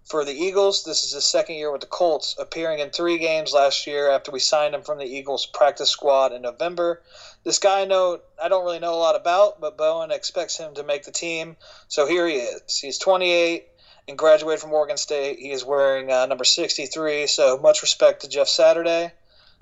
[0.05, 0.83] for the Eagles.
[0.83, 4.31] This is his second year with the Colts, appearing in three games last year after
[4.31, 7.03] we signed him from the Eagles practice squad in November.
[7.43, 10.73] This guy I know I don't really know a lot about, but Bowen expects him
[10.75, 11.55] to make the team.
[11.87, 12.79] So here he is.
[12.79, 13.67] He's 28
[14.07, 15.39] and graduated from Oregon State.
[15.39, 19.11] He is wearing uh, number 63, so much respect to Jeff Saturday.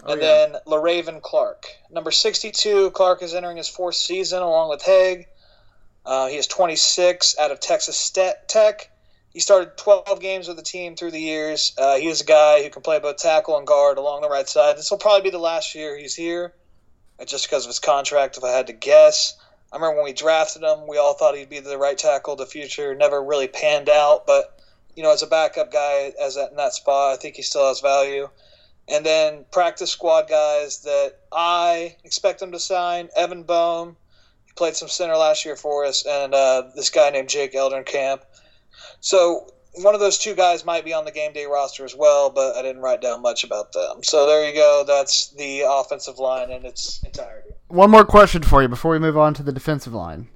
[0.06, 0.48] and yeah.
[0.48, 1.68] then Le'Raven Clark.
[1.90, 5.26] Number 62, Clark is entering his fourth season along with Haeg.
[6.06, 8.92] Uh, he is 26 out of Texas Tech.
[9.34, 11.74] He started 12 games with the team through the years.
[11.78, 14.48] Uh, he is a guy who can play both tackle and guard along the right
[14.48, 14.78] side.
[14.78, 16.54] This will probably be the last year he's here,
[17.20, 19.36] uh, just because of his contract, if I had to guess.
[19.76, 22.40] I remember when we drafted him, we all thought he'd be the right tackle of
[22.40, 22.96] the future.
[22.96, 24.58] Never really panned out, but
[24.96, 27.68] you know, as a backup guy, as that, in that spot, I think he still
[27.68, 28.30] has value.
[28.88, 33.98] And then practice squad guys that I expect him to sign: Evan Boehm,
[34.46, 38.22] he played some center last year for us, and uh, this guy named Jake Eldrenkamp.
[39.02, 42.30] So one of those two guys might be on the game day roster as well,
[42.30, 44.04] but I didn't write down much about them.
[44.04, 44.86] So there you go.
[44.88, 47.55] That's the offensive line in its entirety.
[47.68, 50.30] One more question for you before we move on to the defensive line.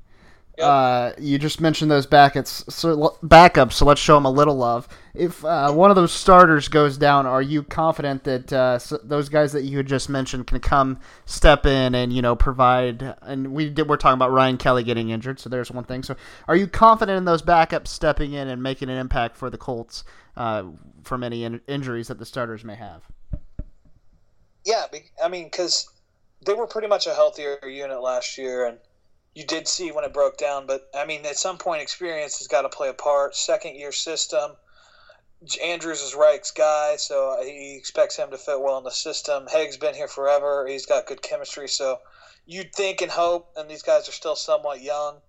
[0.60, 3.74] Uh, you just mentioned those backups, so backups.
[3.74, 4.88] So let's show them a little love.
[5.14, 9.30] If uh, one of those starters goes down, are you confident that uh, s those
[9.30, 13.16] guys that you had just mentioned can come step in and you know provide?
[13.22, 13.88] And we did.
[13.88, 16.04] We're talking about Ryan Kelly getting injured, so there's one thing.
[16.04, 16.16] So
[16.48, 20.04] are you confident in those backups stepping in and making an impact for the Colts
[20.36, 20.64] uh,
[21.04, 23.04] from any in- injuries that the starters may have?
[24.66, 24.86] Yeah,
[25.24, 25.88] I mean, because
[26.42, 28.80] they were pretty much a healthier unit last year, and
[29.36, 30.66] you did see when it broke down.
[30.66, 33.36] But I mean, at some point, experience has got to play a part.
[33.36, 34.52] Second year system.
[35.64, 39.48] Andrews is Reich's guy, so he expects him to fit well in the system.
[39.48, 40.68] Haeg's been here forever.
[40.68, 42.00] He's got good chemistry, so
[42.46, 43.54] you'd think and hope.
[43.56, 45.22] And these guys are still somewhat young.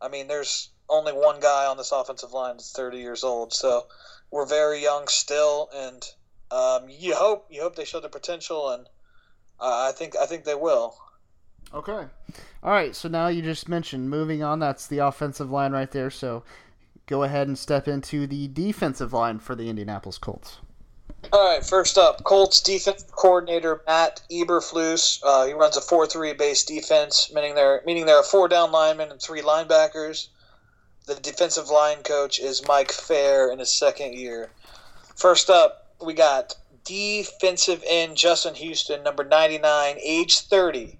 [0.00, 3.86] I mean, there's only one guy on this offensive line that's 30 years old, so
[4.30, 6.04] we're very young still, and
[6.50, 8.88] um, you hope you hope they show the potential, and
[9.60, 10.96] I think I think they will.
[11.72, 12.06] Okay.
[12.62, 12.94] All right.
[12.94, 14.58] So now you just mentioned moving on.
[14.58, 16.10] That's the offensive line right there.
[16.10, 16.42] So
[17.06, 20.58] go ahead and step into the defensive line for the Indianapolis Colts.
[21.32, 25.20] All right, first up, Colts defense coordinator Matt Eberflus.
[25.22, 29.10] Uh, he runs a four-three base defense, meaning they're meaning there are four down linemen
[29.10, 30.28] and three linebackers.
[31.06, 34.50] The defensive line coach is Mike Phair in his second year.
[35.14, 40.98] First up, we got defensive end Justin Houston, number ninety-nine, age thirty.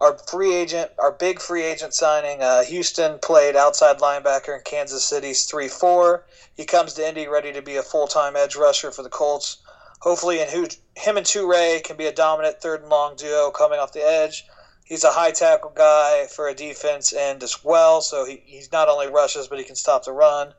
[0.00, 5.04] Our free agent, our big free agent signing, uh, Houston played outside linebacker in Kansas
[5.04, 6.24] City's 3 4.
[6.56, 9.58] He comes to Indy ready to be a full time edge rusher for the Colts.
[10.00, 13.78] Hopefully, and who, him and Turay can be a dominant third and long duo coming
[13.78, 14.46] off the edge.
[14.84, 18.88] He's a high tackle guy for a defense end as well, so he, he's not
[18.88, 20.54] only rushes, but he can stop the run.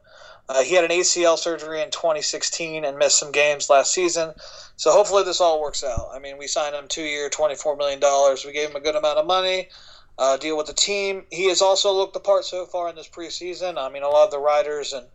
[0.52, 4.34] Uh, he had an ACL surgery in 2016 and missed some games last season.
[4.76, 6.10] So hopefully this all works out.
[6.14, 8.02] I mean, we signed him two year, $24 million.
[8.46, 9.70] We gave him a good amount of money.
[10.18, 11.24] Uh, deal with the team.
[11.32, 13.78] He has also looked the part so far in this preseason.
[13.78, 15.06] I mean, a lot of the riders and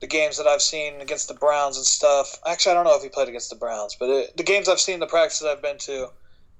[0.00, 2.40] the games that I've seen against the Browns and stuff.
[2.46, 4.80] Actually, I don't know if he played against the Browns, but it, the games I've
[4.80, 6.08] seen, the practices I've been to,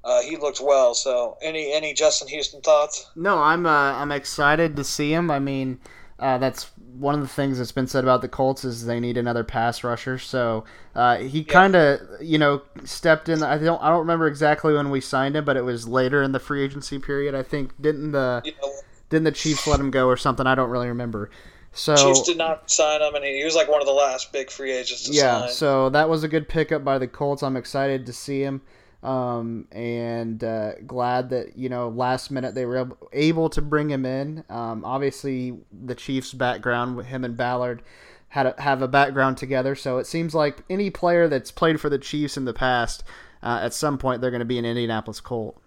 [0.04, 0.94] uh, he looked well.
[0.94, 3.10] So, any any Justin Houston thoughts?
[3.16, 5.30] No, I'm uh, I'm excited to see him.
[5.30, 5.80] I mean,
[6.18, 9.16] uh, that's one of the things that's been said about the Colts is they need
[9.16, 10.18] another pass rusher.
[10.18, 13.42] So uh, he kind of you know stepped in.
[13.42, 16.32] I don't I don't remember exactly when we signed him, but it was later in
[16.32, 17.34] the free agency period.
[17.34, 18.72] I think didn't the You know,
[19.08, 20.46] didn't the Chiefs let him go or something?
[20.46, 21.30] I don't really remember.
[21.72, 24.32] So Chiefs did not sign him, and he, he was like one of the last
[24.32, 25.50] big free agents to yeah, sign.
[25.50, 27.42] so that was a good pickup by the Colts.
[27.42, 28.60] I'm excited to see him,
[29.02, 34.04] um, and uh, glad that you know last minute they were able, to bring him
[34.04, 34.44] in.
[34.48, 37.82] Um, obviously, the Chiefs' background with him and Ballard
[38.28, 41.88] had a, have a background together, so it seems like any player that's played for
[41.88, 43.02] the Chiefs in the past,
[43.42, 45.60] uh, at some point they're going to be an Indianapolis Colt.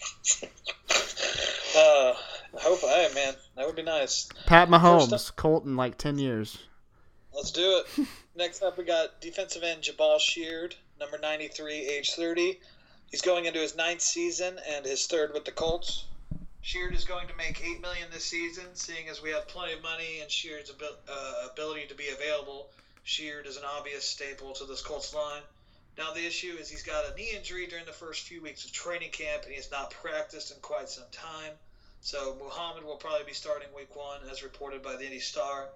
[1.76, 2.14] Uh,
[2.56, 4.28] I hope, hey man, that would be nice.
[4.46, 6.56] Pat Mahomes, Colt in like ten years.
[7.34, 8.06] Let's do it.
[8.36, 12.58] Next up, we got defensive end Jabaal Sheard, number 93, age 30.
[13.10, 16.06] He's going into his ninth season and his third with the Colts.
[16.62, 19.82] Sheard is going to make eight million this season, seeing as we have plenty of
[19.82, 22.70] money and Sheard's abil- uh, ability to be available.
[23.02, 25.42] Sheard is an obvious staple to this Colts line.
[25.98, 28.72] Now the issue is he's got a knee injury during the first few weeks of
[28.72, 31.52] training camp, and he has not practiced in quite some time.
[32.00, 35.68] So Muhammad will probably be starting week one, as reported by the Indy Star.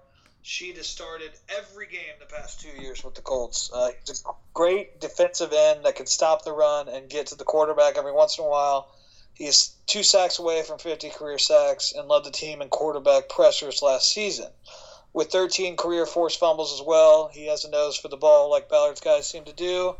[0.43, 3.69] Sheed has started every game the past two years with the Colts.
[3.73, 7.43] Uh, he's a great defensive end that can stop the run and get to the
[7.43, 8.95] quarterback every once in a while.
[9.33, 13.29] He is two sacks away from 50 career sacks and led the team in quarterback
[13.29, 14.51] pressures last season.
[15.13, 18.69] With 13 career forced fumbles as well, he has a nose for the ball like
[18.69, 19.95] Ballard's guys seem to do.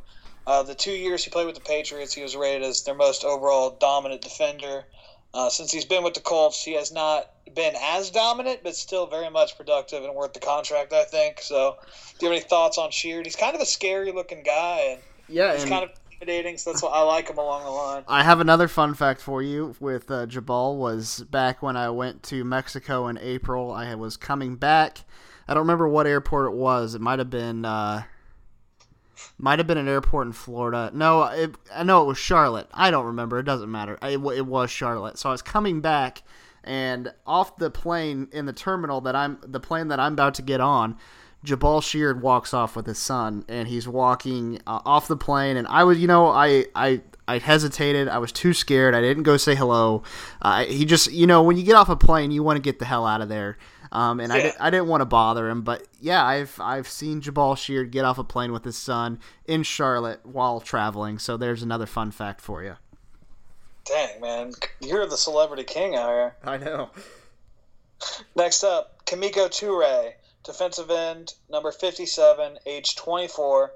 [0.46, 3.24] Uh, the two years he played with the Patriots, he was rated as their most
[3.24, 4.86] overall dominant defender.
[5.34, 9.06] Uh, since he's been with the Colts, he has not been as dominant, but still
[9.06, 11.40] very much productive and worth the contract, I think.
[11.42, 11.78] So,
[12.18, 13.26] do you have any thoughts on Sheard?
[13.26, 16.72] He's kind of a scary looking guy, and Yeah, he's and kind of intimidating, so
[16.72, 18.04] that's why I like him along the line.
[18.08, 22.24] I have another fun fact for you with uh, Jabaal was back when I went
[22.24, 23.72] to Mexico in April.
[23.72, 25.00] I was coming back.
[25.48, 26.96] I don't remember what airport it was.
[26.96, 28.04] It might have been uh,
[29.40, 30.92] might have been an airport in Florida.
[30.94, 32.68] No, it, I know it was Charlotte.
[32.74, 33.40] I don't remember.
[33.40, 33.98] It doesn't matter.
[34.04, 35.18] It, it was Charlotte.
[35.18, 36.22] So I was coming back,
[36.64, 40.42] and off the plane in the terminal that I'm the plane that I'm about to
[40.42, 40.98] get on.
[41.46, 45.56] Jabaal Sheard walks off with his son, and he's walking uh, off the plane.
[45.56, 48.10] And I was, you know, I, I, I hesitated.
[48.10, 48.94] I was too scared.
[48.94, 50.04] I didn't go say hello.
[50.42, 52.80] Uh, he just, you know, when you get off a plane, you want to get
[52.80, 53.58] the hell out of there.
[53.92, 54.52] Um, and Yeah.
[54.60, 58.06] I, I didn't want to bother him, but yeah, I've I've seen Jabaal Sheard get
[58.06, 61.18] off a plane with his son in Charlotte while traveling.
[61.20, 62.76] So there's another fun fact for you.
[63.86, 64.54] Dang, man.
[64.80, 66.36] You're the celebrity king out here.
[66.44, 66.92] I know.
[68.36, 73.72] Next up, Kemoko Turay, defensive end, number 57, age 24.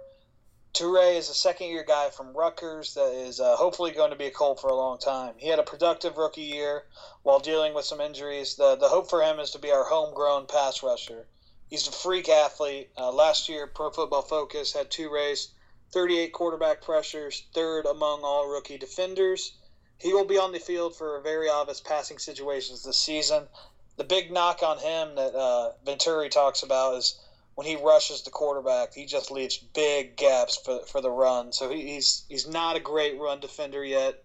[0.73, 4.25] Turay is a second year guy from Rutgers that is uh, hopefully going to be
[4.25, 5.35] a Colt for a long time.
[5.37, 6.85] He had a productive rookie year
[7.21, 8.55] while dealing with some injuries.
[8.55, 11.27] The, the hope for him is to be our homegrown pass rusher.
[11.69, 12.89] He's a freak athlete.
[12.97, 15.49] Uh, last year, Pro Football Focus had Turay's
[15.91, 19.53] 38 quarterback pressures, third among all rookie defenders.
[19.99, 23.47] He will be on the field for very obvious passing situations this season
[23.95, 27.19] the big knock on him that uh, Venturi talks about is
[27.55, 31.51] when he rushes the quarterback, he just leaves big gaps for, for the run.
[31.53, 34.23] So he, he's he's not a great run defender yet,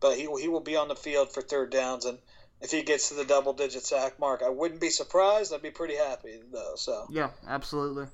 [0.00, 2.04] but he he will be on the field for third downs.
[2.04, 2.18] And
[2.60, 5.54] if he gets to the double digit sack mark, I wouldn't be surprised.
[5.54, 6.74] I'd be pretty happy though.
[6.76, 8.06] So Yeah, absolutely.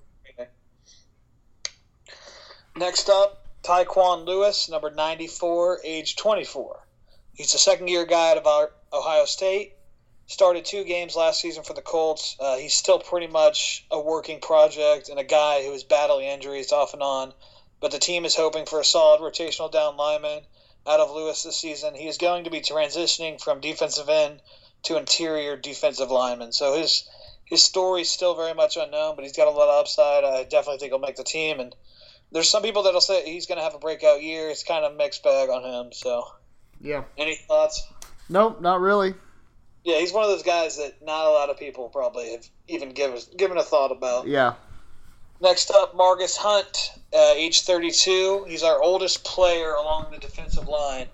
[2.76, 6.86] next up, Tyquan Lewis, number ninety four, age twenty four.
[7.34, 9.74] He's a second year guy out of our Ohio State.
[10.32, 12.36] Started two games last season for the Colts.
[12.40, 16.72] Uh, he's still pretty much a working project and a guy who is battling injuries
[16.72, 17.34] off and on.
[17.80, 20.40] But the team is hoping for a solid rotational down lineman
[20.86, 21.94] out of Lewis this season.
[21.94, 24.40] He is going to be transitioning from defensive end
[24.84, 26.52] to interior defensive lineman.
[26.52, 27.06] So his
[27.44, 30.24] his story is still very much unknown, but he's got a lot of upside.
[30.24, 31.60] I definitely think he'll make the team.
[31.60, 31.76] And
[32.30, 34.48] there's some people that'll say he's going to have a breakout year.
[34.48, 35.92] It's kind of a mixed bag on him.
[35.92, 36.24] So,
[36.80, 37.04] Yeah.
[37.18, 37.86] any thoughts?
[38.30, 39.12] Nope, not really.
[39.84, 42.90] Yeah, he's one of those guys that not a lot of people probably have even
[42.90, 44.26] given given a thought about.
[44.26, 44.54] Yeah.
[45.40, 48.46] Next up, Margus Hunt, uh, age 32.
[48.48, 51.08] He's our oldest player along the defensive line.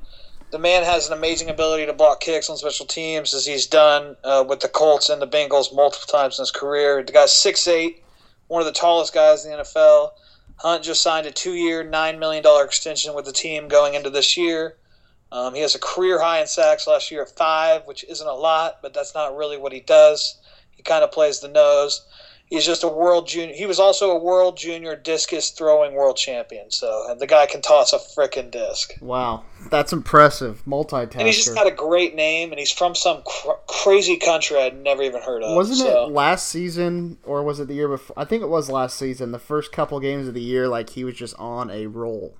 [0.50, 4.16] The man has an amazing ability to block kicks on special teams, as he's done
[4.24, 7.02] uh, with the Colts and the Bengals multiple times in his career.
[7.02, 7.96] The guy's 6'8",
[8.48, 10.10] one of the tallest guys in the NFL.
[10.56, 14.77] Hunt just signed a two-year, $9 million extension with the team going into this year.
[15.30, 18.34] Um, he has a career high in sacks last year of five, which isn't a
[18.34, 20.38] lot, but that's not really what he does.
[20.70, 22.06] He kind of plays the nose.
[22.46, 23.54] He's just a world junior.
[23.54, 26.70] He was also a world junior discus throwing world champion.
[26.70, 28.94] So and the guy can toss a frickin' disc.
[29.02, 30.62] Wow, that's impressive.
[30.66, 31.16] Multitasker.
[31.16, 34.82] And he's just got a great name, and he's from some cr- crazy country I'd
[34.82, 35.54] never even heard of.
[35.54, 36.06] Wasn't so.
[36.06, 38.18] it last season or was it the year before?
[38.18, 39.32] I think it was last season.
[39.32, 42.34] The first couple games of the year, like he was just on a roll.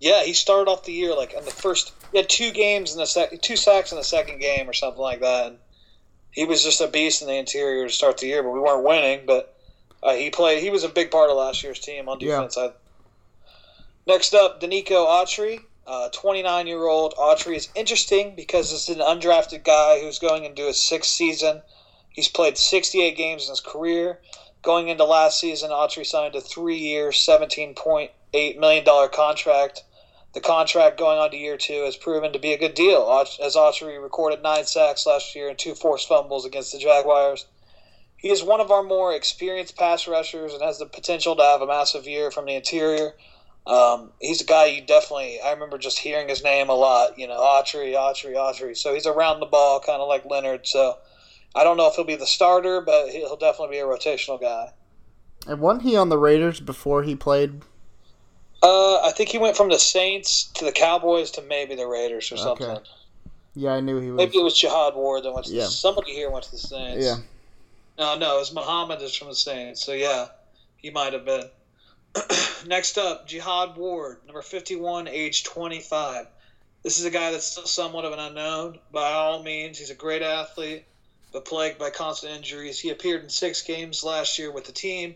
[0.00, 1.92] Yeah, he started off the year like in the first.
[2.10, 5.00] He had two games in the sec, two sacks in the second game or something
[5.00, 5.46] like that.
[5.48, 5.58] And
[6.30, 8.84] he was just a beast in the interior to start the year, but we weren't
[8.84, 9.26] winning.
[9.26, 9.54] But
[10.02, 10.62] uh, he played.
[10.62, 12.36] He was a big part of last year's team on Yeah.
[12.36, 12.56] defense.
[12.56, 12.70] I,
[14.06, 15.60] next up, Denico Autry,
[16.12, 20.80] twenty-nine year old Autry is interesting because it's an undrafted guy who's going into his
[20.80, 21.60] sixth season.
[22.08, 24.18] He's played sixty-eight games in his career.
[24.62, 29.84] Going into last season, Autry signed a three-year, seventeen point eight million dollar contract.
[30.32, 33.08] The contract going on to year two has proven to be a good deal,
[33.42, 37.46] as Autry recorded nine sacks last year and two forced fumbles against the Jaguars.
[38.16, 41.62] He is one of our more experienced pass rushers and has the potential to have
[41.62, 43.14] a massive year from the interior.
[43.66, 47.26] Um, he's a guy you definitely, I remember just hearing his name a lot, you
[47.26, 48.76] know, Autry, Autry, Autry.
[48.76, 50.66] So he's around the ball, kind of like Leonard.
[50.66, 50.98] So
[51.54, 54.72] I don't know if he'll be the starter, but he'll definitely be a rotational guy.
[55.46, 57.62] And wasn't he on the Raiders before he played?
[58.62, 62.30] Uh, I think he went from the Saints to the Cowboys to maybe the Raiders
[62.30, 62.42] or Okay.
[62.64, 62.84] something.
[63.54, 64.16] Yeah, I knew he was.
[64.18, 65.64] Maybe it was Jihad Ward that went to Yeah.
[65.64, 67.04] the, somebody here went to the Saints.
[67.04, 67.16] Yeah.
[67.98, 69.84] No, no, it was Muhammad is from the Saints.
[69.84, 70.28] So yeah,
[70.76, 71.50] he might have been.
[72.66, 76.26] Next up, Jihad Ward, number fifty-one, age twenty-five.
[76.82, 78.78] This is a guy that's still somewhat of an unknown.
[78.90, 80.84] By all means, he's a great athlete,
[81.32, 82.80] but plagued by constant injuries.
[82.80, 85.14] He appeared in six games last year with the team.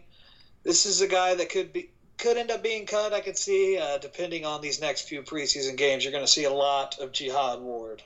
[0.62, 3.12] This is a guy that could be could end up being cut.
[3.12, 6.44] I could see, uh, depending on these next few preseason games, you're going to see
[6.44, 8.02] a lot of Jihad Ward.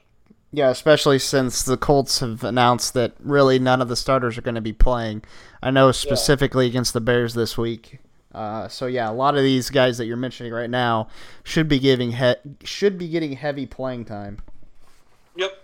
[0.51, 4.55] Yeah, especially since the Colts have announced that really none of the starters are going
[4.55, 5.23] to be playing.
[5.63, 7.99] I know specifically against the Bears this week.
[8.35, 11.09] Uh, so yeah, a lot of these guys that you're mentioning right now
[11.45, 12.35] should be giving he-
[12.65, 14.39] should be getting heavy playing time.
[15.37, 15.63] Yep.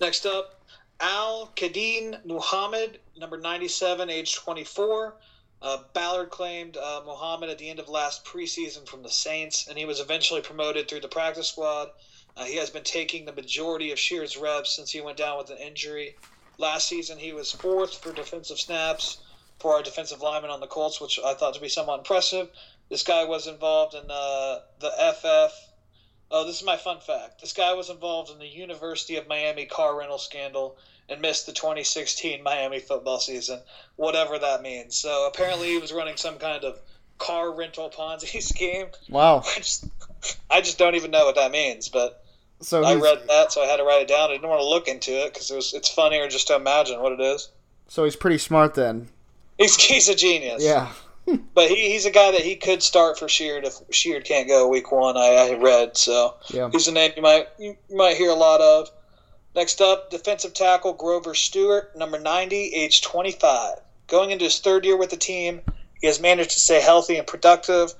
[0.00, 0.60] Next up,
[1.00, 5.14] Al-Quadin Muhammad, number 97, age 24.
[5.62, 9.78] Uh, Ballard claimed uh, Muhammad at the end of last preseason from the Saints, and
[9.78, 11.88] he was eventually promoted through the practice squad.
[12.36, 15.50] Uh, he has been taking the majority of Shear's reps since he went down with
[15.50, 16.16] an injury.
[16.58, 19.18] Last season, he was fourth for defensive snaps
[19.58, 22.50] for our defensive lineman on the Colts, which I thought to be somewhat impressive.
[22.90, 25.70] This guy was involved in uh, the FF.
[26.30, 27.40] Oh, this is my fun fact.
[27.40, 30.76] This guy was involved in the University of Miami car rental scandal
[31.08, 33.60] and missed the 2016 Miami football season,
[33.96, 34.96] whatever that means.
[34.96, 36.78] So apparently, he was running some kind of
[37.18, 38.86] car rental Ponzi scheme.
[39.08, 39.42] Wow.
[39.46, 39.86] I just,
[40.50, 42.24] I just don't even know what that means, but
[42.60, 44.30] So I read that, so I had to write it down.
[44.30, 47.00] I didn't want to look into it because it was it's funnier just to imagine
[47.00, 47.50] what it is.
[47.88, 49.08] so he's pretty smart then.
[49.58, 50.64] He's he's a genius.
[50.64, 50.90] Yeah.
[51.54, 54.66] but he, he's a guy that he could start for Sheard if Sheard can't go
[54.68, 55.16] week one.
[55.16, 56.68] I, I read so Yeah.
[56.72, 58.88] he's a name you might you might hear a lot of.
[59.54, 63.78] Next up, defensive tackle Grover Stewart, number 90, age 25.
[64.08, 65.60] Going into his third year with the team,
[66.00, 67.94] he has managed to stay healthy and productive.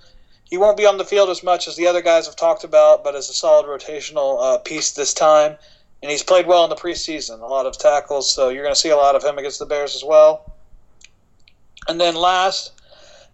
[0.45, 3.05] He won't be on the field as much as the other guys have talked about,
[3.05, 5.57] but is a solid rotational uh, piece this time.
[6.03, 8.81] And he's played well in the preseason, a lot of tackles, so you're going to
[8.81, 10.53] see a lot of him against the Bears as well.
[11.89, 12.73] And then last,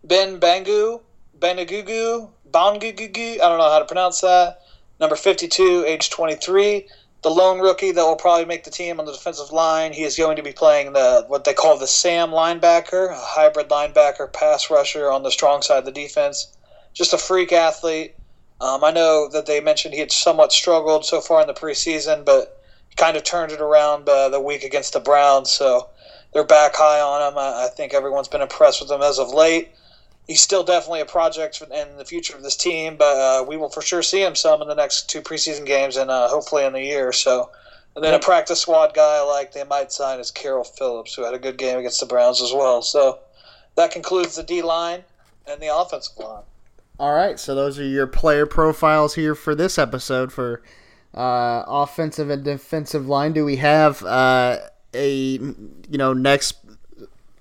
[0.04, 1.00] Ben Bangu,
[1.38, 4.60] Benagugu, Bangugugu, I don't know how to pronounce that.
[5.00, 6.86] Number 52, age 23.
[7.22, 9.92] The lone rookie that will probably make the team on the defensive line.
[9.92, 13.68] He is going to be playing the what they call the Sam linebacker, a hybrid
[13.68, 16.56] linebacker, pass rusher on the strong side of the defense.
[16.94, 18.14] Just a freak athlete.
[18.60, 22.24] Um, I know that they mentioned he had somewhat struggled so far in the preseason,
[22.24, 22.58] but
[22.96, 25.50] kind of turned it around uh, the week against the Browns.
[25.50, 25.88] So
[26.32, 27.38] they're back high on him.
[27.38, 29.70] I, I think everyone's been impressed with him as of late.
[30.30, 33.68] He's still definitely a project in the future of this team, but uh, we will
[33.68, 36.72] for sure see him some in the next two preseason games and uh, hopefully in
[36.72, 37.10] the year.
[37.10, 37.50] So,
[37.96, 41.24] and then a practice squad guy I like they might sign is Carroll Phillips, who
[41.24, 42.80] had a good game against the Browns as well.
[42.80, 43.18] So
[43.74, 45.02] that concludes the D line
[45.48, 46.44] and the offensive line.
[47.00, 50.62] All right, so those are your player profiles here for this episode for
[51.12, 53.32] uh, offensive and defensive line.
[53.32, 54.58] Do we have uh,
[54.94, 56.59] a you know next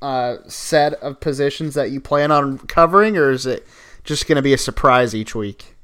[0.01, 3.65] uh, set of positions that you plan on covering, or is it
[4.03, 5.75] just going to be a surprise each week?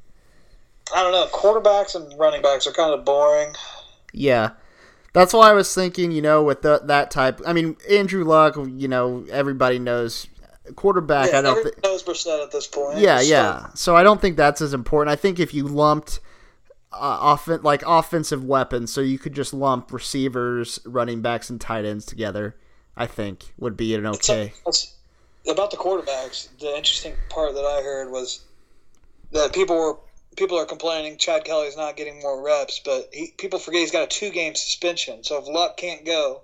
[0.93, 1.27] I don't know.
[1.33, 3.53] Quarterbacks and running backs are kind of boring.
[4.13, 4.51] Yeah.
[5.13, 7.41] That's why I was thinking, you know, with the, that type.
[7.45, 10.27] I mean, Andrew Luck, you know, everybody knows
[10.75, 11.31] quarterback.
[11.31, 11.57] Yeah, I don't.
[11.57, 12.99] everyone Thi- knows Brissett at this point.
[12.99, 13.67] yeah, So- yeah.
[13.75, 15.11] So I don't think that's as important.
[15.11, 16.19] I think if you lumped
[16.91, 21.85] uh, offen- like offensive weapons, so you could just lump receivers, running backs, and tight
[21.85, 22.55] ends together,
[22.97, 24.53] I think would be an okay.
[24.65, 24.93] That's,
[25.49, 28.41] about the quarterbacks, the interesting part that I heard was
[29.31, 29.97] that people were
[30.35, 34.03] people are complaining Chad Kelly's not getting more reps, but he, people forget he's got
[34.03, 35.23] a two game suspension.
[35.23, 36.41] So if Luck can't go,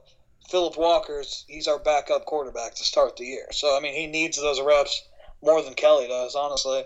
[0.50, 3.48] Phillip Walker's he's our backup quarterback to start the year.
[3.52, 5.04] So I mean he needs those reps
[5.42, 6.84] more than Kelly does, honestly.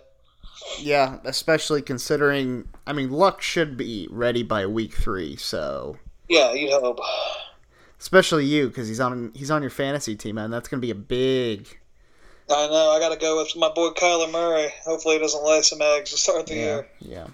[0.79, 2.69] Yeah, especially considering.
[2.87, 5.97] I mean, Luck should be ready by week three, so
[6.29, 6.99] Yeah, you'd hope.
[8.05, 10.51] Especially you because he's on he's on your fantasy team, man.
[10.51, 11.79] That's going to be a big
[12.47, 12.91] I know.
[12.91, 14.71] I got to go with my boy Kyler Murray.
[14.83, 16.87] Hopefully, he doesn't lay some eggs to start the year.
[16.99, 17.25] Yeah.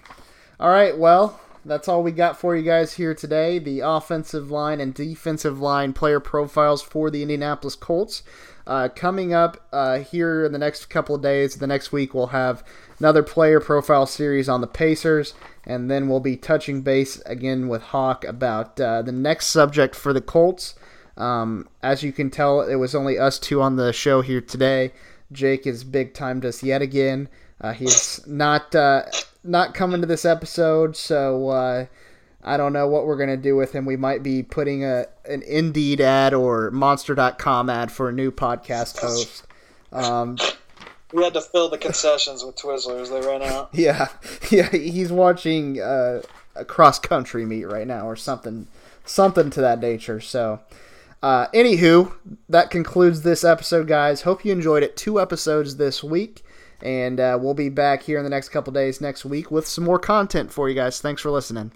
[0.58, 0.98] All right.
[0.98, 3.60] Well, that's all we got for you guys here today.
[3.60, 8.24] The offensive line and defensive line player profiles for the Indianapolis Colts.
[8.68, 12.28] Uh, coming up uh, here in the next couple of days, the next week, we'll
[12.28, 12.64] have
[13.00, 15.34] another player profile series on the Pacers,
[15.66, 20.14] and then we'll be touching base again with Hawk about uh, the next subject for
[20.14, 20.76] the Colts.
[21.18, 24.92] Um, as you can tell, it was only us two on the show here today.
[25.32, 27.30] Jake is big timed us yet again.
[27.60, 29.04] Uh, he's not uh,
[29.44, 31.86] not coming to this episode, so uh,
[32.44, 33.86] I don't know what we're gonna do with him.
[33.86, 39.00] We might be putting a an Indeed ad or Monster.com ad for a new podcast
[39.00, 39.46] host.
[39.92, 40.38] Um,
[41.14, 43.10] We had to fill the concessions with Twizzlers.
[43.10, 43.70] They ran out.
[43.74, 44.08] yeah,
[44.50, 46.22] yeah, he's watching uh,
[46.56, 48.68] a cross country meet right now or something,
[49.06, 50.22] something to that nature.
[50.22, 50.62] So,
[51.22, 52.14] uh, anywho,
[52.48, 54.22] that concludes this episode, guys.
[54.22, 54.96] Hope you enjoyed it.
[54.96, 56.44] Two episodes this week,
[56.82, 59.84] and uh, we'll be back here in the next couple days next week with some
[59.84, 61.02] more content for you guys.
[61.02, 61.74] Thanks for listening.